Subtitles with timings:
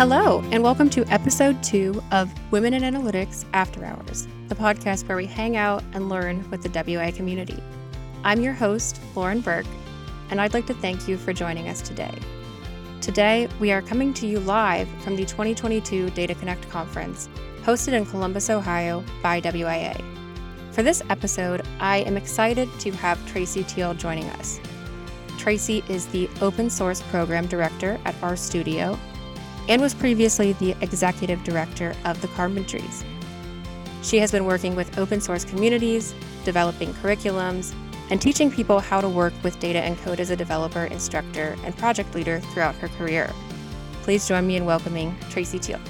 [0.00, 5.16] Hello, and welcome to episode two of Women in Analytics After Hours, the podcast where
[5.18, 7.62] we hang out and learn with the WIA community.
[8.24, 9.66] I'm your host, Lauren Burke,
[10.30, 12.14] and I'd like to thank you for joining us today.
[13.02, 17.28] Today, we are coming to you live from the 2022 Data Connect conference,
[17.60, 20.02] hosted in Columbus, Ohio by WIA.
[20.70, 24.60] For this episode, I am excited to have Tracy Teal joining us.
[25.36, 28.98] Tracy is the Open Source Program Director at RStudio
[29.68, 33.04] and was previously the executive director of the Carpentries.
[34.02, 36.14] She has been working with open source communities,
[36.44, 37.74] developing curriculums,
[38.10, 41.76] and teaching people how to work with data and code as a developer, instructor, and
[41.76, 43.30] project leader throughout her career.
[44.02, 45.80] Please join me in welcoming Tracy Teal.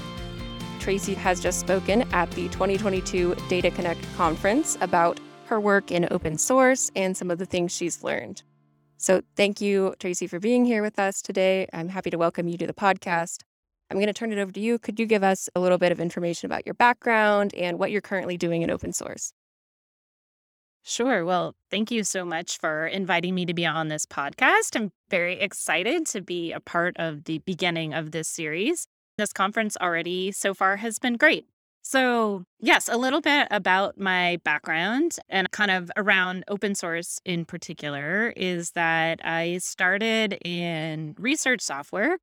[0.81, 6.39] Tracy has just spoken at the 2022 Data Connect conference about her work in open
[6.39, 8.43] source and some of the things she's learned.
[8.97, 11.67] So, thank you, Tracy, for being here with us today.
[11.73, 13.45] I'm happy to welcome you to the podcast.
[13.91, 14.79] I'm going to turn it over to you.
[14.79, 18.01] Could you give us a little bit of information about your background and what you're
[18.01, 19.33] currently doing in open source?
[20.83, 21.25] Sure.
[21.25, 24.77] Well, thank you so much for inviting me to be on this podcast.
[24.77, 28.87] I'm very excited to be a part of the beginning of this series.
[29.19, 31.47] This conference already so far has been great.
[31.83, 37.45] So, yes, a little bit about my background and kind of around open source in
[37.45, 42.19] particular is that I started in research software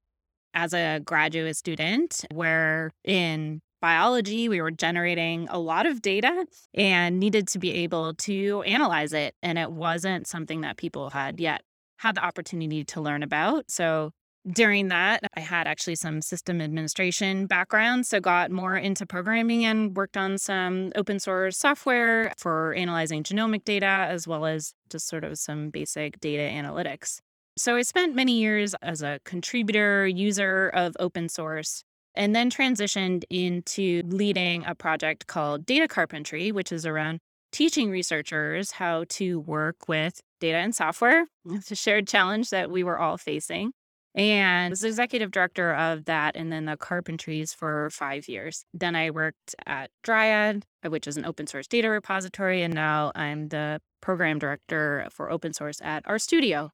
[0.54, 7.20] as a graduate student, where in biology, we were generating a lot of data and
[7.20, 9.36] needed to be able to analyze it.
[9.44, 11.62] And it wasn't something that people had yet
[11.98, 13.70] had the opportunity to learn about.
[13.70, 14.12] So
[14.52, 18.06] during that, I had actually some system administration background.
[18.06, 23.66] So got more into programming and worked on some open source software for analyzing genomic
[23.66, 27.20] data, as well as just sort of some basic data analytics.
[27.58, 33.24] So I spent many years as a contributor, user of open source, and then transitioned
[33.32, 37.20] into leading a project called Data Carpentry, which is around
[37.52, 41.26] teaching researchers how to work with data and software.
[41.50, 43.72] It's a shared challenge that we were all facing.
[44.14, 48.66] And was executive director of that and then the carpentries for five years.
[48.74, 52.62] Then I worked at Dryad, which is an open source data repository.
[52.62, 56.72] And now I'm the program director for open source at RStudio,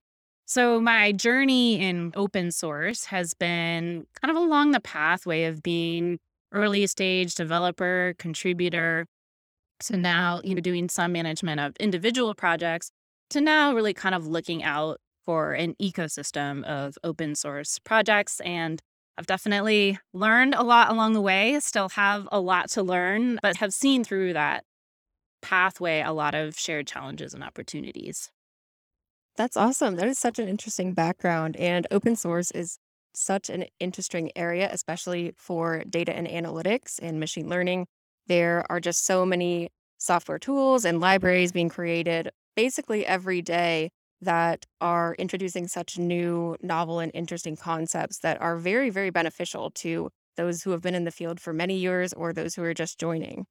[0.54, 6.20] so, my journey in open source has been kind of along the pathway of being
[6.52, 9.08] early stage developer, contributor,
[9.80, 12.92] to now, you know, doing some management of individual projects,
[13.32, 18.40] to now really kind of looking out for an ecosystem of open source projects.
[18.42, 18.80] And
[19.18, 23.58] I've definitely learned a lot along the way, still have a lot to learn, but
[23.58, 24.66] have seen through that
[25.42, 28.30] pathway a lot of shared challenges and opportunities.
[29.36, 29.96] That's awesome.
[29.96, 31.56] That is such an interesting background.
[31.58, 32.78] And open source is
[33.14, 37.88] such an interesting area, especially for data and analytics and machine learning.
[38.28, 43.90] There are just so many software tools and libraries being created basically every day
[44.22, 50.10] that are introducing such new, novel, and interesting concepts that are very, very beneficial to
[50.38, 53.00] those who have been in the field for many years or those who are just
[53.00, 53.46] joining.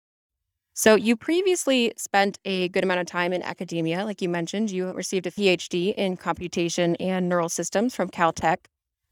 [0.74, 4.06] So, you previously spent a good amount of time in academia.
[4.06, 8.56] Like you mentioned, you received a PhD in computation and neural systems from Caltech.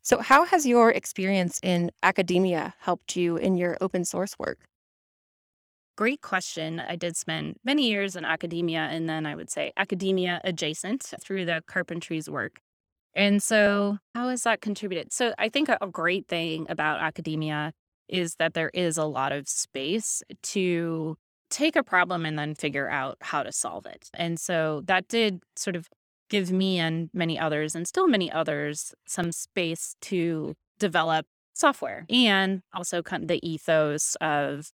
[0.00, 4.60] So, how has your experience in academia helped you in your open source work?
[5.96, 6.80] Great question.
[6.80, 11.44] I did spend many years in academia, and then I would say academia adjacent through
[11.44, 12.58] the carpentries work.
[13.14, 15.12] And so, how has that contributed?
[15.12, 17.72] So, I think a great thing about academia
[18.08, 21.18] is that there is a lot of space to
[21.50, 24.08] take a problem and then figure out how to solve it.
[24.14, 25.88] And so that did sort of
[26.28, 32.62] give me and many others, and still many others, some space to develop software and
[32.72, 34.70] also kind of the ethos of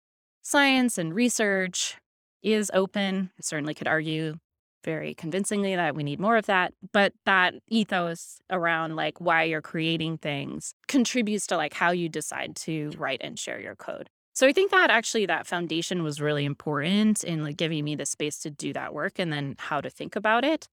[0.42, 1.96] science and research
[2.42, 3.30] is open.
[3.38, 4.36] I certainly could argue
[4.84, 9.62] very convincingly that we need more of that but that ethos around like why you're
[9.62, 14.46] creating things contributes to like how you decide to write and share your code so
[14.46, 18.38] I think that actually that foundation was really important in like giving me the space
[18.40, 20.68] to do that work and then how to think about it.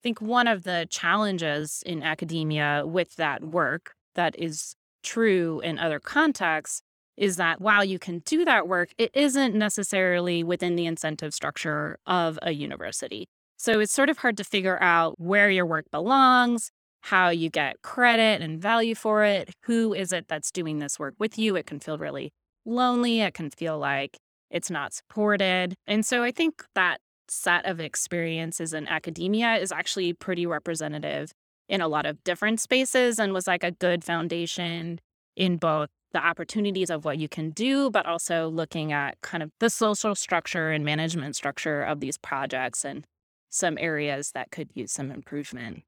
[0.00, 5.78] I think one of the challenges in academia with that work that is true in
[5.78, 6.82] other contexts
[7.16, 11.98] is that while you can do that work, it isn't necessarily within the incentive structure
[12.06, 13.26] of a university.
[13.58, 16.70] So it's sort of hard to figure out where your work belongs,
[17.02, 21.14] how you get credit and value for it, who is it that's doing this work
[21.18, 21.56] with you.
[21.56, 22.32] It can feel really
[22.70, 23.20] lonely.
[23.20, 24.16] It can feel like
[24.50, 25.74] it's not supported.
[25.86, 31.32] And so I think that set of experiences in academia is actually pretty representative
[31.68, 35.00] in a lot of different spaces and was like a good foundation
[35.36, 39.50] in both the opportunities of what you can do, but also looking at kind of
[39.60, 43.06] the social structure and management structure of these projects and
[43.48, 45.82] some areas that could use some improvement.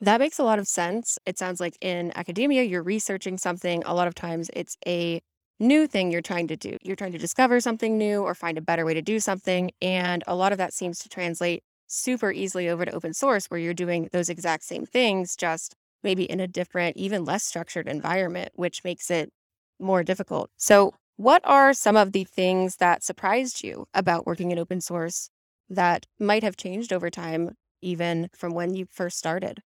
[0.00, 1.16] That makes a lot of sense.
[1.26, 3.84] It sounds like in academia, you're researching something.
[3.86, 5.20] A lot of times it's a
[5.62, 6.76] new thing you're trying to do.
[6.82, 9.70] You're trying to discover something new or find a better way to do something.
[9.80, 13.60] And a lot of that seems to translate super easily over to open source, where
[13.60, 18.50] you're doing those exact same things, just maybe in a different, even less structured environment,
[18.54, 19.30] which makes it
[19.78, 20.50] more difficult.
[20.56, 25.28] So, what are some of the things that surprised you about working in open source
[25.68, 29.62] that might have changed over time, even from when you first started?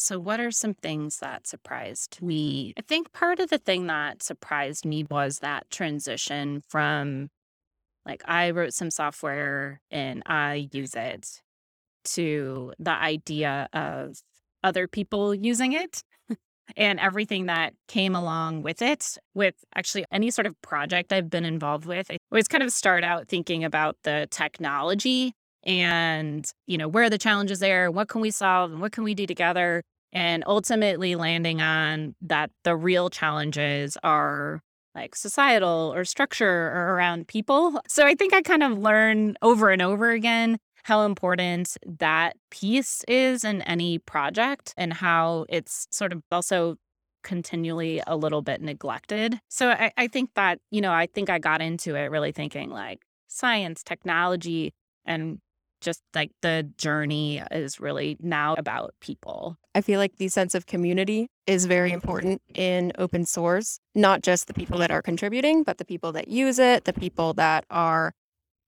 [0.00, 2.72] So, what are some things that surprised me?
[2.78, 7.28] I think part of the thing that surprised me was that transition from
[8.06, 11.42] like I wrote some software and I use it
[12.14, 14.22] to the idea of
[14.64, 16.02] other people using it
[16.78, 19.18] and everything that came along with it.
[19.34, 23.04] With actually any sort of project I've been involved with, I always kind of start
[23.04, 27.90] out thinking about the technology and, you know, where are the challenges there?
[27.90, 28.72] What can we solve?
[28.72, 29.82] And what can we do together?
[30.12, 34.60] And ultimately landing on that the real challenges are
[34.94, 37.80] like societal or structure or around people.
[37.86, 43.04] So I think I kind of learn over and over again how important that piece
[43.06, 46.76] is in any project and how it's sort of also
[47.22, 49.38] continually a little bit neglected.
[49.48, 52.70] So I, I think that, you know, I think I got into it really thinking
[52.70, 54.72] like science, technology,
[55.04, 55.38] and
[55.80, 59.56] just like the journey is really now about people.
[59.74, 64.46] I feel like the sense of community is very important in open source, not just
[64.46, 68.12] the people that are contributing, but the people that use it, the people that are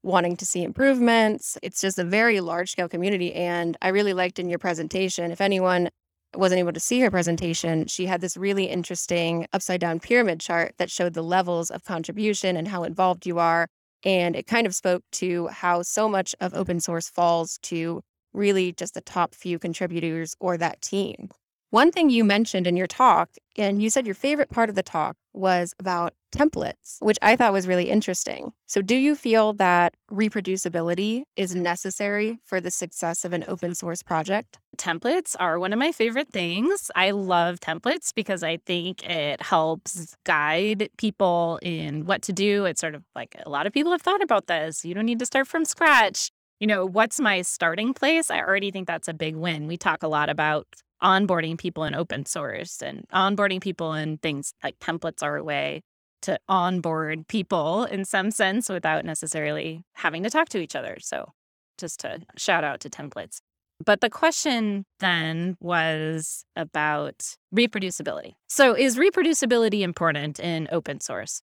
[0.02, 1.56] wanting to see improvements.
[1.62, 3.32] It's just a very large scale community.
[3.34, 5.90] And I really liked in your presentation, if anyone
[6.34, 10.74] wasn't able to see her presentation, she had this really interesting upside down pyramid chart
[10.78, 13.68] that showed the levels of contribution and how involved you are
[14.04, 18.02] and it kind of spoke to how so much of open source falls to
[18.32, 21.28] really just the top few contributors or that team.
[21.72, 24.82] One thing you mentioned in your talk, and you said your favorite part of the
[24.82, 28.52] talk was about templates, which I thought was really interesting.
[28.66, 34.02] So, do you feel that reproducibility is necessary for the success of an open source
[34.02, 34.58] project?
[34.76, 36.90] Templates are one of my favorite things.
[36.94, 42.66] I love templates because I think it helps guide people in what to do.
[42.66, 44.84] It's sort of like a lot of people have thought about this.
[44.84, 46.30] You don't need to start from scratch.
[46.60, 48.30] You know, what's my starting place?
[48.30, 49.66] I already think that's a big win.
[49.66, 50.66] We talk a lot about
[51.02, 55.82] onboarding people in open source and onboarding people in things like templates are a way
[56.22, 60.96] to onboard people in some sense without necessarily having to talk to each other.
[61.00, 61.32] So
[61.78, 63.40] just to shout out to templates.
[63.84, 68.34] But the question then was about reproducibility.
[68.48, 71.42] So, is reproducibility important in open source?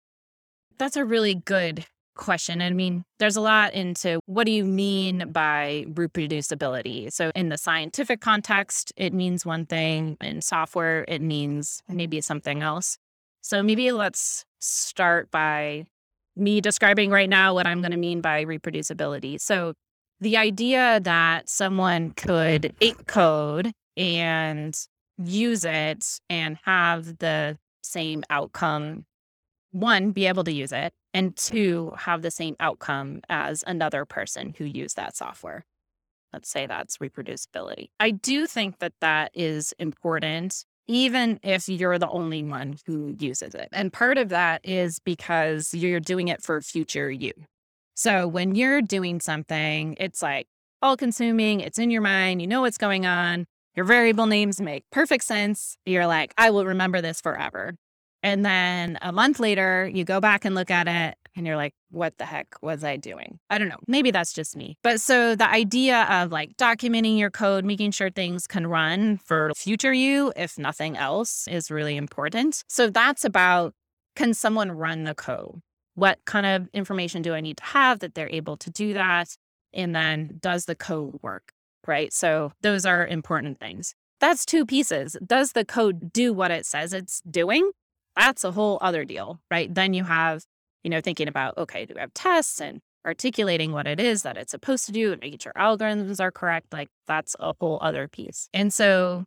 [0.77, 1.85] That's a really good
[2.17, 2.61] question.
[2.61, 7.11] I mean, there's a lot into what do you mean by reproducibility?
[7.11, 10.17] So, in the scientific context, it means one thing.
[10.21, 12.21] In software, it means maybe mm-hmm.
[12.21, 12.97] something else.
[13.41, 15.85] So, maybe let's start by
[16.35, 19.39] me describing right now what I'm going to mean by reproducibility.
[19.39, 19.73] So,
[20.19, 24.75] the idea that someone could take code and
[25.17, 29.05] use it and have the same outcome
[29.71, 34.53] one, be able to use it, and two, have the same outcome as another person
[34.55, 35.65] who used that software.
[36.31, 37.89] Let's say that's reproducibility.
[37.99, 43.55] I do think that that is important, even if you're the only one who uses
[43.55, 43.69] it.
[43.71, 47.33] And part of that is because you're doing it for future you.
[47.95, 50.45] So when you're doing something, it's like
[50.83, 53.47] all consuming, it's in your mind, you know what's going on.
[53.75, 55.77] Your variable names make perfect sense.
[55.83, 57.73] You're like, I will remember this forever.
[58.23, 61.73] And then a month later, you go back and look at it and you're like,
[61.91, 63.39] what the heck was I doing?
[63.49, 63.77] I don't know.
[63.87, 64.77] Maybe that's just me.
[64.83, 69.51] But so the idea of like documenting your code, making sure things can run for
[69.55, 72.63] future you, if nothing else, is really important.
[72.67, 73.73] So that's about
[74.15, 75.61] can someone run the code?
[75.93, 79.35] What kind of information do I need to have that they're able to do that?
[79.73, 81.51] And then does the code work?
[81.85, 82.11] Right.
[82.11, 83.93] So those are important things.
[84.19, 85.15] That's two pieces.
[85.25, 87.71] Does the code do what it says it's doing?
[88.17, 89.73] That's a whole other deal, right?
[89.73, 90.43] Then you have,
[90.83, 94.37] you know, thinking about, okay, do we have tests and articulating what it is that
[94.37, 96.73] it's supposed to do and making sure algorithms are correct?
[96.73, 98.49] Like that's a whole other piece.
[98.53, 99.25] And so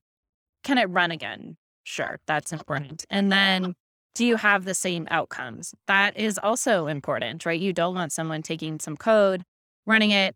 [0.64, 1.56] can it run again?
[1.84, 3.04] Sure, that's important.
[3.10, 3.74] And then
[4.14, 5.72] do you have the same outcomes?
[5.86, 7.60] That is also important, right?
[7.60, 9.44] You don't want someone taking some code,
[9.86, 10.34] running it,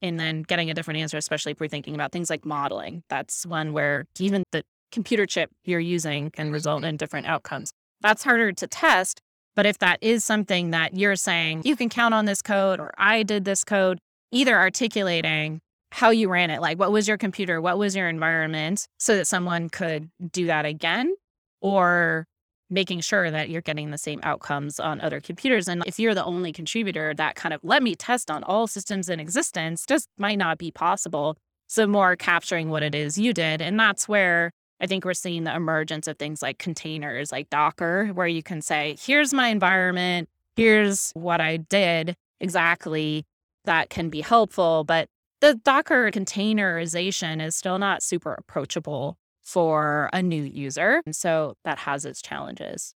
[0.00, 3.02] and then getting a different answer, especially if we're thinking about things like modeling.
[3.08, 7.72] That's one where even the computer chip you're using can result in different outcomes.
[8.00, 9.20] That's harder to test.
[9.54, 12.92] But if that is something that you're saying, you can count on this code or
[12.98, 13.98] I did this code,
[14.30, 15.60] either articulating
[15.92, 19.26] how you ran it, like what was your computer, what was your environment, so that
[19.26, 21.14] someone could do that again,
[21.62, 22.26] or
[22.68, 25.68] making sure that you're getting the same outcomes on other computers.
[25.68, 29.08] And if you're the only contributor, that kind of let me test on all systems
[29.08, 31.36] in existence just might not be possible.
[31.68, 33.60] So, more capturing what it is you did.
[33.60, 38.08] And that's where I think we're seeing the emergence of things like containers, like Docker,
[38.08, 43.24] where you can say, here's my environment, here's what I did exactly
[43.64, 44.84] that can be helpful.
[44.84, 45.08] But
[45.40, 51.02] the Docker containerization is still not super approachable for a new user.
[51.06, 52.94] And so that has its challenges.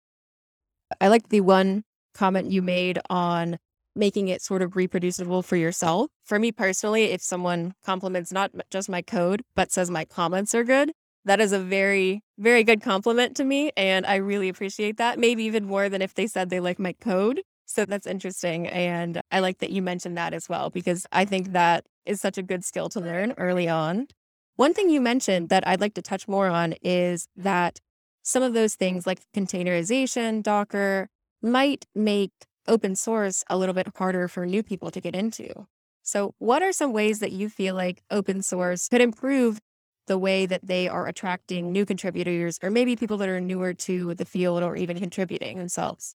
[1.00, 3.58] I like the one comment you made on
[3.96, 6.10] making it sort of reproducible for yourself.
[6.24, 10.64] For me personally, if someone compliments not just my code, but says my comments are
[10.64, 10.92] good,
[11.26, 13.72] that is a very, very good compliment to me.
[13.76, 15.18] And I really appreciate that.
[15.18, 17.42] Maybe even more than if they said they like my code.
[17.66, 18.68] So that's interesting.
[18.68, 22.38] And I like that you mentioned that as well, because I think that is such
[22.38, 24.06] a good skill to learn early on.
[24.54, 27.80] One thing you mentioned that I'd like to touch more on is that
[28.22, 31.08] some of those things like containerization, Docker,
[31.42, 32.30] might make
[32.68, 35.66] open source a little bit harder for new people to get into.
[36.02, 39.58] So, what are some ways that you feel like open source could improve
[40.06, 44.14] the way that they are attracting new contributors or maybe people that are newer to
[44.14, 46.14] the field or even contributing themselves?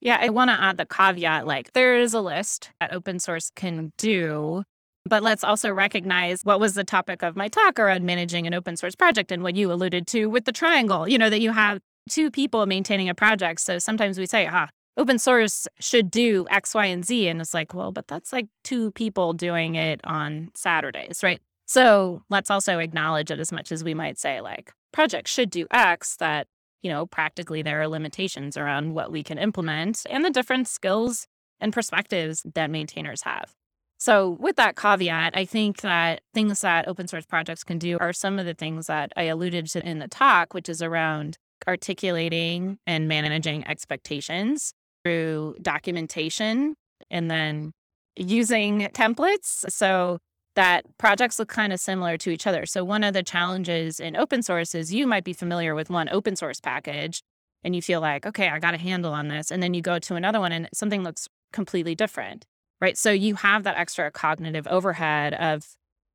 [0.00, 3.50] Yeah, I want to add the caveat like there is a list that open source
[3.54, 4.64] can do
[5.08, 8.76] but let's also recognize what was the topic of my talk around managing an open
[8.76, 11.80] source project and what you alluded to with the triangle, you know, that you have
[12.10, 13.60] two people maintaining a project.
[13.60, 17.28] So sometimes we say, ah, open source should do X, Y, and Z.
[17.28, 21.40] And it's like, well, but that's like two people doing it on Saturdays, right?
[21.68, 25.66] So let's also acknowledge it as much as we might say, like, projects should do
[25.70, 26.46] X, that,
[26.80, 31.26] you know, practically there are limitations around what we can implement and the different skills
[31.60, 33.52] and perspectives that maintainers have.
[33.98, 38.14] So, with that caveat, I think that things that open source projects can do are
[38.14, 42.78] some of the things that I alluded to in the talk, which is around articulating
[42.86, 44.72] and managing expectations
[45.04, 46.76] through documentation
[47.10, 47.72] and then
[48.16, 50.18] using templates so
[50.58, 52.66] that projects look kind of similar to each other.
[52.66, 56.08] So, one of the challenges in open source is you might be familiar with one
[56.10, 57.22] open source package
[57.64, 59.50] and you feel like, okay, I got a handle on this.
[59.50, 62.44] And then you go to another one and something looks completely different
[62.80, 62.96] right?
[62.96, 65.66] So you have that extra cognitive overhead of,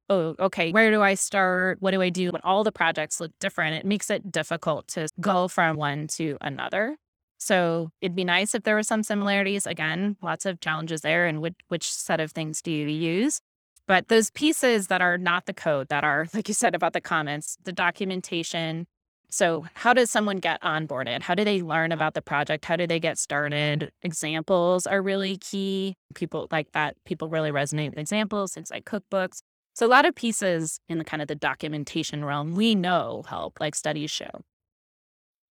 [0.09, 1.81] oh, okay, where do I start?
[1.81, 2.31] What do I do?
[2.31, 6.38] When all the projects look different, it makes it difficult to go from one to
[6.41, 6.97] another.
[7.38, 9.67] So it'd be nice if there were some similarities.
[9.67, 11.25] Again, lots of challenges there.
[11.25, 13.41] And which, which set of things do you use?
[13.87, 17.01] But those pieces that are not the code, that are, like you said about the
[17.01, 18.87] comments, the documentation,
[19.33, 21.23] so, how does someone get onboarded?
[21.23, 22.65] How do they learn about the project?
[22.65, 23.91] How do they get started?
[24.03, 25.95] Examples are really key.
[26.13, 29.41] People like that, people really resonate with examples, things like cookbooks.
[29.73, 33.59] So, a lot of pieces in the kind of the documentation realm we know help,
[33.59, 34.41] like studies show.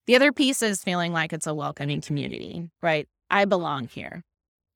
[0.06, 3.08] The other piece is feeling like it's a welcoming community, right?
[3.30, 4.22] I belong here.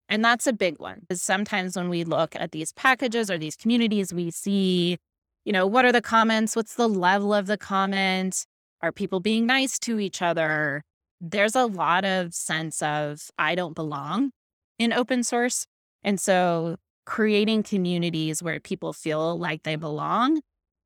[0.08, 1.00] And that's a big one.
[1.00, 4.98] Because sometimes when we look at these packages or these communities, we see,
[5.44, 6.54] you know, what are the comments?
[6.54, 8.44] What's the level of the comment?
[8.82, 10.82] Are people being nice to each other?
[11.20, 14.30] There's a lot of sense of I don't belong
[14.78, 15.66] in open source.
[16.02, 20.40] And so creating communities where people feel like they belong.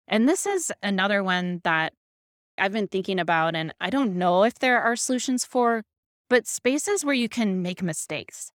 [0.06, 1.92] And this is another one that
[2.58, 5.82] I've been thinking about, and I don't know if there are solutions for,
[6.28, 8.52] but spaces where you can make mistakes.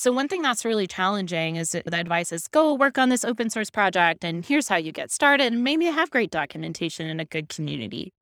[0.00, 3.50] So, one thing that's really challenging is the advice is go work on this open
[3.50, 7.24] source project, and here's how you get started, and maybe have great documentation and a
[7.24, 8.12] good community.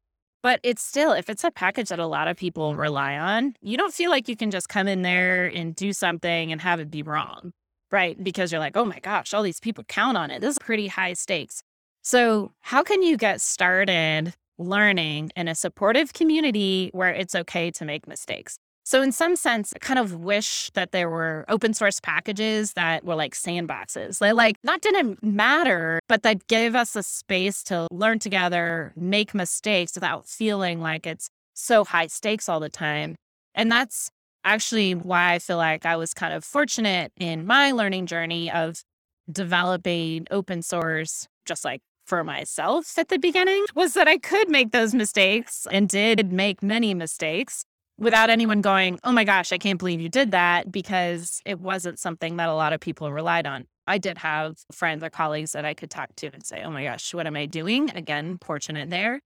[0.43, 3.77] But it's still, if it's a package that a lot of people rely on, you
[3.77, 6.91] don't feel like you can just come in there and do something and have it
[6.91, 7.53] be wrong,
[7.93, 8.17] right?
[8.25, 10.41] Because you're like, oh my gosh, all these people count on it.
[10.41, 11.63] This is pretty high stakes.
[12.01, 17.85] So, how can you get started learning in a supportive community where it's okay to
[17.85, 18.57] make mistakes?
[18.87, 23.03] So, in some sense, I kind of wish that there were open source packages that
[23.03, 24.21] were like sandboxes.
[24.21, 29.35] They like that didn't matter, but that gave us a space to learn together, make
[29.35, 33.17] mistakes without feeling like it's so high stakes all the time.
[33.57, 34.09] And that's
[34.45, 38.85] actually why I feel like I was kind of fortunate in my learning journey of
[39.29, 44.71] developing open source, just like for myself at the beginning, was that I could make
[44.71, 47.65] those mistakes and did make many mistakes
[47.99, 51.99] without anyone going, oh my gosh, I can't believe you did that, because it wasn't
[51.99, 53.67] something that a lot of people relied on.
[53.87, 56.85] I did have friends or colleagues that I could talk to and say, oh my
[56.85, 57.91] gosh, what am I doing?
[57.91, 59.21] Again, fortunate there.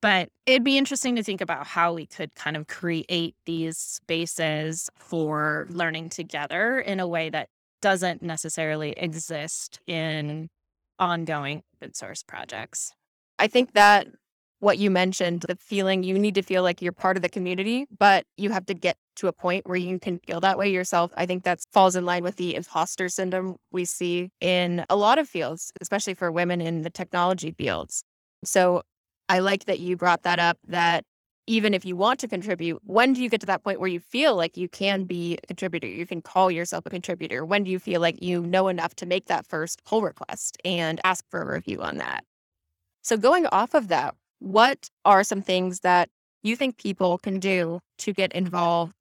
[0.00, 4.88] But it'd be interesting to think about how we could kind of create these spaces
[4.96, 7.48] for learning together in a way that
[7.82, 10.48] doesn't necessarily exist in
[10.98, 12.92] ongoing open source projects.
[13.38, 14.08] I think that
[14.60, 17.86] what you mentioned, the feeling you need to feel like you're part of the community,
[17.96, 21.12] but you have to get to a point where you can feel that way yourself.
[21.16, 25.18] I think that falls in line with the imposter syndrome we see in a lot
[25.18, 28.02] of fields, especially for women in the technology fields.
[28.44, 28.82] So
[29.28, 31.04] I like that you brought that up that
[31.46, 34.00] even if you want to contribute, when do you get to that point where you
[34.00, 35.86] feel like you can be a contributor?
[35.86, 37.44] You can call yourself a contributor.
[37.44, 41.00] When do you feel like you know enough to make that first pull request and
[41.04, 42.24] ask for a review on that?
[43.02, 46.08] So, going off of that, what are some things that
[46.42, 48.94] you think people can do to get involved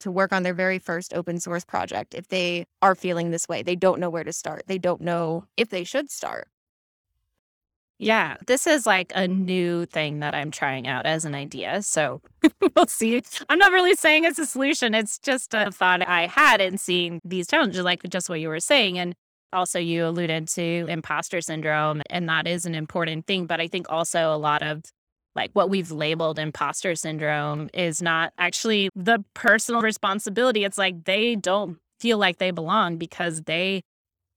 [0.00, 3.62] to work on their very first open source project if they are feeling this way?
[3.62, 6.48] They don't know where to start, they don't know if they should start.
[8.02, 11.82] Yeah, this is like a new thing that I'm trying out as an idea.
[11.82, 12.20] So
[12.74, 13.22] we'll see.
[13.48, 14.92] I'm not really saying it's a solution.
[14.92, 18.58] It's just a thought I had in seeing these challenges, like just what you were
[18.58, 18.98] saying.
[18.98, 19.14] And
[19.52, 23.46] also, you alluded to imposter syndrome, and that is an important thing.
[23.46, 24.82] But I think also a lot of
[25.34, 30.64] like what we've labeled imposter syndrome is not actually the personal responsibility.
[30.64, 33.82] It's like they don't feel like they belong because they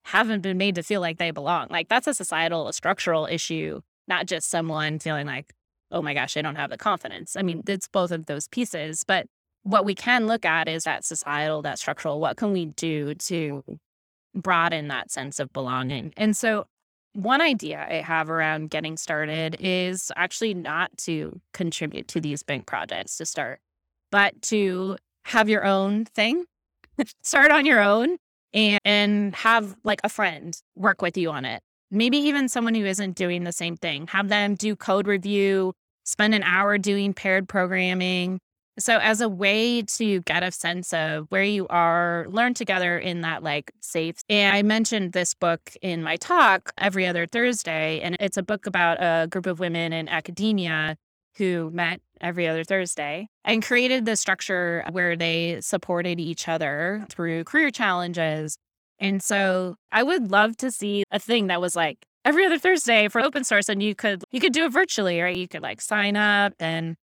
[0.05, 1.67] haven't been made to feel like they belong.
[1.69, 5.51] Like that's a societal, a structural issue, not just someone feeling like,
[5.91, 7.35] oh my gosh, I don't have the confidence.
[7.35, 9.03] I mean, it's both of those pieces.
[9.05, 9.27] But
[9.63, 13.63] what we can look at is that societal, that structural, what can we do to
[14.35, 16.13] broaden that sense of belonging?
[16.17, 16.65] And so
[17.13, 22.65] one idea I have around getting started is actually not to contribute to these big
[22.65, 23.61] projects to start,
[24.11, 26.45] but to have your own thing,
[27.23, 28.17] start on your own
[28.53, 31.61] and, and have like a friend work with you on it.
[31.89, 34.07] Maybe even someone who isn't doing the same thing.
[34.07, 35.73] Have them do code review,
[36.03, 38.39] spend an hour doing paired programming.
[38.77, 43.21] So, as a way to get a sense of where you are, learn together in
[43.21, 44.17] that like safe.
[44.29, 48.65] And I mentioned this book in my talk every other Thursday, and it's a book
[48.65, 50.97] about a group of women in academia
[51.37, 57.43] who met every other Thursday and created the structure where they supported each other through
[57.43, 58.57] career challenges.
[58.99, 63.07] And so I would love to see a thing that was like every other Thursday
[63.07, 65.35] for open source and you could you could do it virtually, right?
[65.35, 66.95] You could like sign up and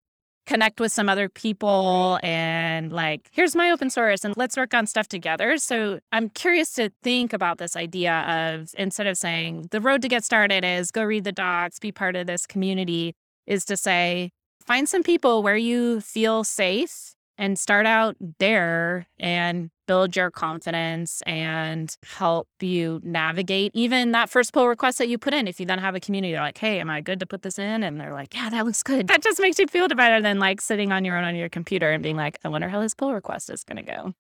[0.51, 4.85] connect with some other people and like here's my open source and let's work on
[4.85, 5.59] stuff together.
[5.59, 10.09] So I'm curious to think about this idea of instead of saying the road to
[10.09, 13.15] get started is go read the docs, be part of this community,
[13.47, 14.33] is to say,
[14.67, 21.23] find some people where you feel safe and start out there and build your confidence
[21.27, 25.49] and help you navigate even that first pull request that you put in.
[25.49, 27.59] If you then have a community, you're like, hey, am I good to put this
[27.59, 27.83] in?
[27.83, 29.09] And they're like, yeah, that looks good.
[29.09, 31.91] That just makes you feel better than like sitting on your own on your computer
[31.91, 34.13] and being like, I wonder how this pull request is going to go.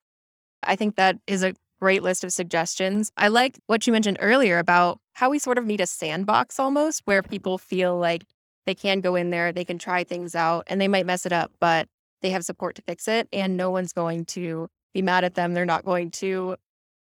[0.62, 3.12] I think that is a great list of suggestions.
[3.18, 7.02] I like what you mentioned earlier about how we sort of need a sandbox almost
[7.04, 8.24] where people feel like
[8.64, 11.33] they can go in there, they can try things out, and they might mess it
[11.33, 11.87] up, but
[12.22, 13.28] they have support to fix it.
[13.33, 15.54] And no one's going to be mad at them.
[15.54, 16.56] They're not going to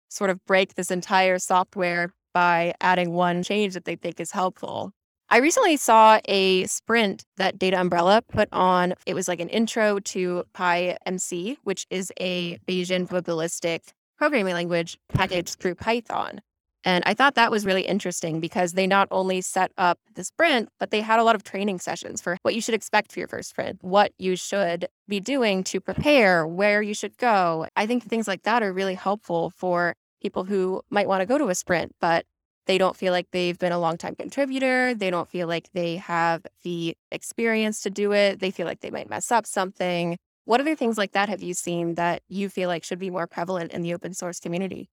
[0.10, 4.91] sort of break this entire software by adding one change that they think is helpful.
[5.32, 8.95] I recently saw a sprint that Data Umbrella put on.
[9.05, 15.60] It was like an intro to PyMC, which is a Bayesian probabilistic programming language packaged
[15.60, 16.41] through Python.
[16.86, 20.70] And I thought that was really interesting because they not only set up the sprint,
[20.80, 23.28] but they had a lot of training sessions for what you should expect for your
[23.28, 27.68] first sprint, what you should be doing to prepare, where you should go.
[27.76, 31.38] I think things like that are really helpful for people who might want to go
[31.38, 32.26] to a sprint, but
[32.65, 34.94] they don't feel like they've been a long time contributor.
[34.94, 38.39] They don't feel like they have the experience to do it.
[38.39, 40.18] They feel like they might mess up something.
[40.46, 43.28] What other things like that have you seen that you feel like should be more
[43.28, 44.89] prevalent in the open source community?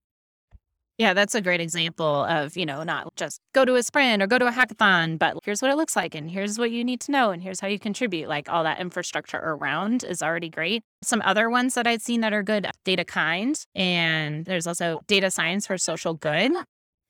[0.99, 4.27] Yeah, that's a great example of, you know, not just go to a sprint or
[4.27, 7.01] go to a hackathon, but here's what it looks like and here's what you need
[7.03, 8.29] to know and here's how you contribute.
[8.31, 10.83] Like all that infrastructure around is already great.
[11.03, 15.67] Some other ones that I've seen that are good DataKind and there's also data science
[15.67, 16.53] for social good.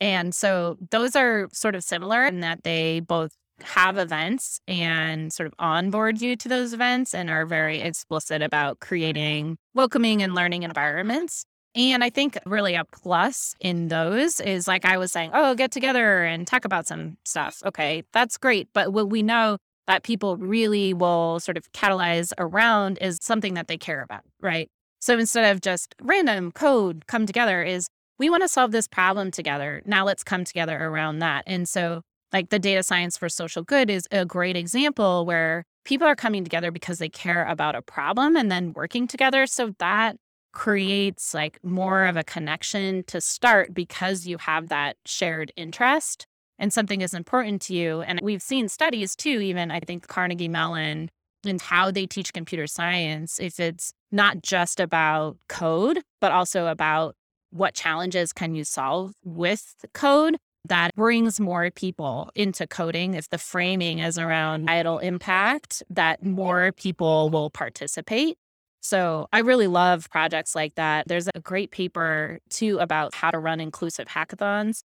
[0.00, 3.30] And so those are sort of similar in that they both
[3.62, 8.80] have events and sort of onboard you to those events and are very explicit about
[8.80, 11.46] creating welcoming and learning environments.
[11.76, 15.70] And I think really a plus in those is like I was saying, oh, get
[15.70, 17.62] together and talk about some stuff.
[17.66, 18.68] Okay, that's great.
[18.72, 23.68] But what we know that people really will sort of catalyze around is something that
[23.68, 24.68] they care about, right?
[25.00, 27.86] So instead of just random code come together, is
[28.18, 29.82] we want to solve this problem together.
[29.84, 31.44] Now let's come together around that.
[31.46, 32.00] And so,
[32.32, 36.42] like the data science for social good is a great example where people are coming
[36.42, 39.46] together because they care about a problem and then working together.
[39.46, 40.16] So that
[40.56, 46.26] creates like more of a connection to start because you have that shared interest
[46.58, 48.00] and something is important to you.
[48.00, 51.10] And we've seen studies too, even I think Carnegie Mellon
[51.44, 57.16] and how they teach computer science, if it's not just about code, but also about
[57.50, 63.38] what challenges can you solve with code that brings more people into coding if the
[63.38, 68.38] framing is around idle impact that more people will participate
[68.86, 71.08] so i really love projects like that.
[71.08, 74.82] There's a great paper too about how to run inclusive hackathons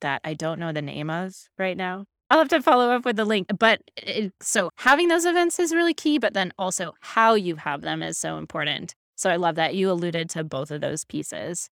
[0.00, 2.06] that i don't know the name of right now.
[2.30, 5.74] I'll have to follow up with the link but it, so having those events is
[5.74, 8.94] really key but then also how you have them is so important.
[9.16, 11.68] So i love that you alluded to both of those pieces.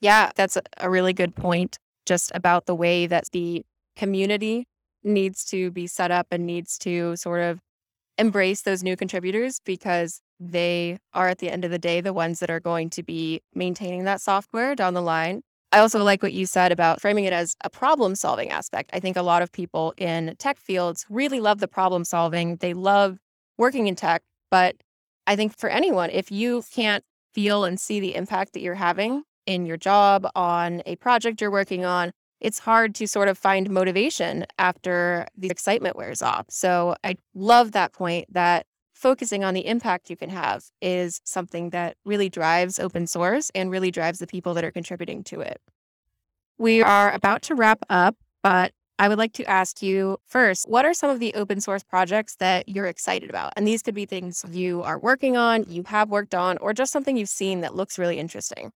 [0.00, 3.64] Yeah that's a really good point just about the way that the
[3.96, 4.66] community
[5.02, 7.60] needs to be set up and needs to sort of
[8.18, 12.40] embrace those new contributors because they are at the end of the day the ones
[12.40, 15.42] that are going to be maintaining that software down the line.
[15.70, 18.90] I also like what you said about framing it as a problem solving aspect.
[18.92, 22.56] I think a lot of people in tech fields really love the problem solving.
[22.56, 23.18] They love
[23.58, 24.76] working in tech, but
[25.26, 29.24] I think for anyone, if you can't feel and see the impact that you're having
[29.44, 33.68] in your job, on a project you're working on, it's hard to sort of find
[33.68, 36.46] motivation after the excitement wears off.
[36.48, 38.66] So I love that point that
[38.98, 43.70] focusing on the impact you can have is something that really drives open source and
[43.70, 45.60] really drives the people that are contributing to it.
[46.58, 50.84] We are about to wrap up, but I would like to ask you first, what
[50.84, 53.52] are some of the open source projects that you're excited about?
[53.54, 56.90] And these could be things you are working on, you have worked on, or just
[56.90, 58.72] something you've seen that looks really interesting.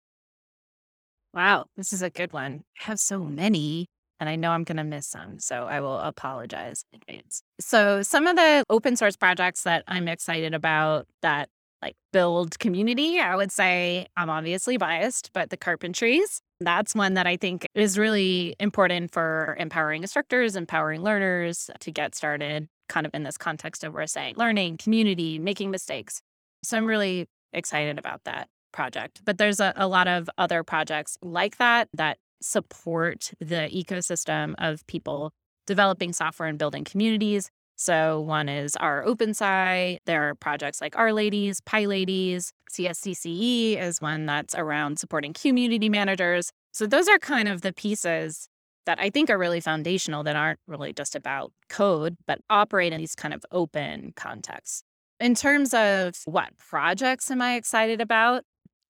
[1.34, 2.62] Wow, this is a good one.
[2.80, 3.88] I have so many,
[4.22, 5.40] and I know I'm going to miss some.
[5.40, 7.42] So I will apologize in advance.
[7.60, 11.48] So, some of the open source projects that I'm excited about that
[11.82, 17.26] like build community, I would say I'm obviously biased, but the carpentries, that's one that
[17.26, 23.12] I think is really important for empowering instructors, empowering learners to get started, kind of
[23.14, 26.22] in this context of we're saying learning, community, making mistakes.
[26.62, 29.20] So, I'm really excited about that project.
[29.24, 34.86] But there's a, a lot of other projects like that that support the ecosystem of
[34.86, 35.32] people
[35.66, 37.50] developing software and building communities.
[37.76, 39.98] So one is rOpenSci.
[40.06, 46.52] There are projects like R-Ladies, Pi Ladies, CSCCE is one that's around supporting community managers.
[46.72, 48.48] So those are kind of the pieces
[48.86, 52.98] that I think are really foundational that aren't really just about code, but operate in
[52.98, 54.82] these kind of open contexts.
[55.20, 58.44] In terms of what projects am I excited about?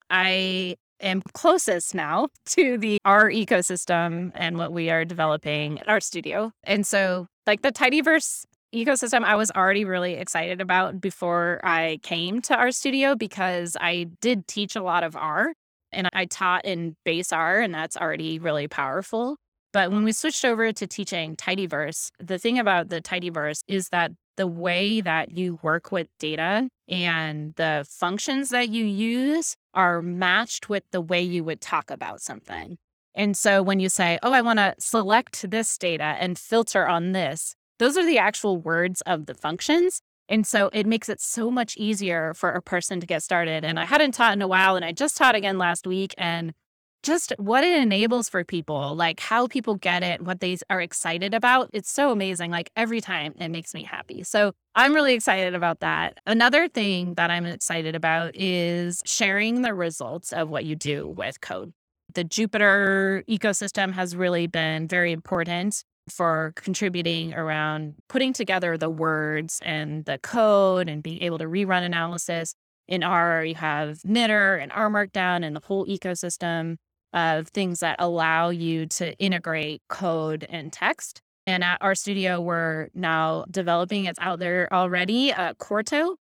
[0.09, 6.53] I am closest now to the R ecosystem and what we are developing at RStudio.
[6.65, 12.41] And so like the tidyverse ecosystem I was already really excited about before I came
[12.43, 15.53] to RStudio because I did teach a lot of R
[15.93, 19.37] and I taught in base R and that's already really powerful.
[19.73, 24.13] But when we switched over to teaching tidyverse, the thing about the tidyverse is that
[24.37, 30.69] the way that you work with data and the functions that you use are matched
[30.69, 32.79] with the way you would talk about something.
[33.15, 37.13] And so when you say, oh, I want to select this data and filter on
[37.13, 40.01] this, those are the actual words of the functions.
[40.29, 43.65] And so it makes it so much easier for a person to get started.
[43.65, 46.15] And I hadn't taught in a while, and I just taught again last week.
[46.17, 46.55] And
[47.03, 51.35] just what it enables for people, like how people get it, what they are excited
[51.35, 51.71] about.
[51.73, 52.51] It's so amazing.
[52.51, 54.23] Like every time it makes me happy.
[54.23, 56.19] So I'm really excited about that.
[56.27, 61.41] Another thing that I'm excited about is sharing the results of what you do with
[61.41, 61.73] code.
[62.15, 69.61] The Jupyter ecosystem has really been very important for contributing around putting together the words
[69.65, 72.55] and the code and being able to rerun analysis.
[72.89, 76.77] In R, you have knitr and R Markdown and the whole ecosystem
[77.13, 81.21] of things that allow you to integrate code and text.
[81.47, 86.17] And at RStudio, we're now developing, it's out there already, uh, Quarto,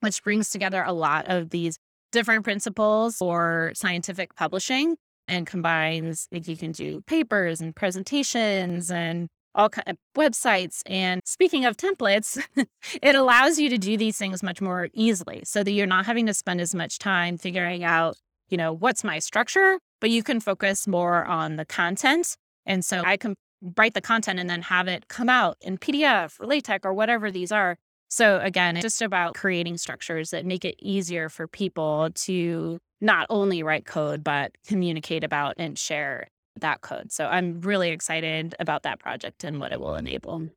[0.00, 1.78] which brings together a lot of these
[2.12, 9.28] different principles for scientific publishing and combines, like you can do papers and presentations and
[9.54, 10.82] all kind of websites.
[10.86, 12.42] And speaking of templates,
[13.02, 16.26] it allows you to do these things much more easily so that you're not having
[16.26, 18.16] to spend as much time figuring out,
[18.48, 19.78] you know, what's my structure?
[20.02, 22.36] But you can focus more on the content.
[22.66, 23.36] And so I can
[23.78, 27.30] write the content and then have it come out in PDF or LaTeX or whatever
[27.30, 27.78] these are.
[28.10, 33.28] So again, it's just about creating structures that make it easier for people to not
[33.30, 37.12] only write code, but communicate about and share that code.
[37.12, 40.48] So I'm really excited about that project and what it will enable.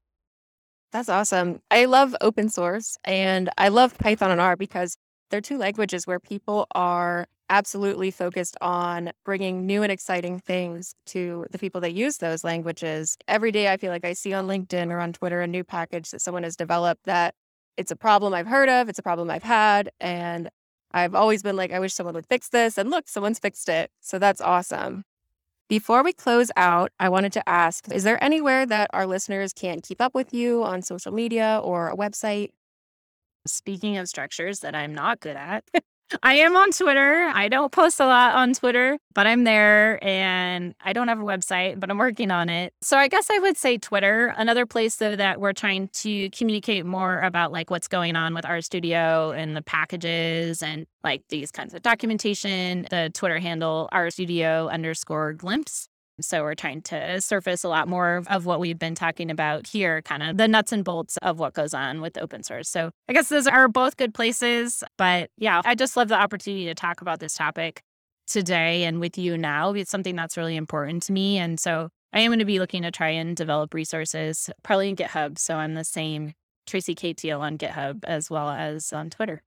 [0.92, 1.62] That's awesome.
[1.70, 4.98] I love open source and I love Python and R because
[5.30, 11.46] they're two languages where people are absolutely focused on bringing new and exciting things to
[11.52, 13.18] the people that use those languages.
[13.28, 16.12] Every day, I feel like I see on LinkedIn or on Twitter a new package
[16.12, 17.36] that someone has developed that
[17.78, 19.90] it's a problem I've heard of, it's a problem I've had.
[20.00, 20.50] And
[20.92, 22.78] I've always been like, I wish someone would fix this.
[22.78, 23.92] And look, someone's fixed it.
[24.00, 25.04] So that's awesome.
[25.68, 29.82] Before we close out, I wanted to ask Is there anywhere that our listeners can
[29.82, 32.52] keep up with you on social media or a website?
[33.48, 35.64] Speaking of structures that I'm not good at,
[36.22, 37.32] I am on Twitter.
[37.34, 41.24] I don't post a lot on Twitter, but I'm there and I don't have a
[41.24, 42.74] website, but I'm working on it.
[42.82, 46.86] So I guess I would say Twitter, another place though that we're trying to communicate
[46.86, 51.74] more about like what's going on with RStudio and the packages and like these kinds
[51.74, 52.88] of documentation.
[52.90, 55.90] The Twitter handle RStudio underscore glimpse.
[56.22, 60.02] So we're trying to surface a lot more of what we've been talking about here,
[60.02, 62.70] kind of the nuts and bolts of what goes on with open source.
[62.70, 64.84] So I guess those are both good places.
[64.98, 67.82] But yeah, I just love the opportunity to talk about this topic
[68.28, 69.74] today and with you now.
[69.74, 71.38] It's something that's really important to me.
[71.38, 74.96] And so I am going to be looking to try and develop resources, probably in
[74.96, 75.38] GitHub.
[75.38, 76.34] So I'm the same
[76.66, 77.14] Tracy K.
[77.14, 79.44] Teal on GitHub as well as on Twitter.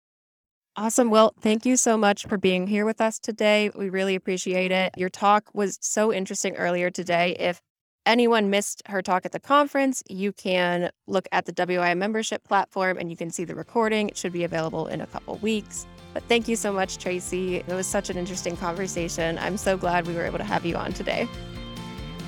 [0.79, 1.11] Awesome.
[1.11, 3.69] Well, thank you so much for being here with us today.
[3.75, 4.93] We really appreciate it.
[4.97, 7.35] Your talk was so interesting earlier today.
[7.37, 7.61] If
[8.07, 12.97] anyone missed her talk at the conference, you can look at the WIA membership platform
[12.97, 14.09] and you can see the recording.
[14.09, 15.85] It should be available in a couple weeks.
[16.15, 17.57] But thank you so much, Tracy.
[17.57, 19.37] It was such an interesting conversation.
[19.39, 21.27] I'm so glad we were able to have you on today.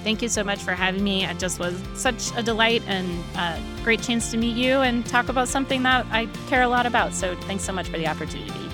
[0.03, 1.27] Thank you so much for having me.
[1.27, 5.29] It just was such a delight and a great chance to meet you and talk
[5.29, 7.13] about something that I care a lot about.
[7.13, 8.70] So thanks so much for the opportunity.